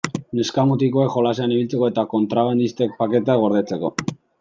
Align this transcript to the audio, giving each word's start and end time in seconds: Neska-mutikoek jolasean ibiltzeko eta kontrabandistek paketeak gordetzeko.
Neska-mutikoek 0.37 1.11
jolasean 1.17 1.55
ibiltzeko 1.57 1.93
eta 1.93 2.09
kontrabandistek 2.17 3.01
paketeak 3.05 3.49
gordetzeko. 3.49 3.99